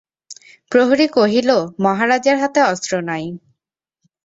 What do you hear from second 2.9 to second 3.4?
নাই!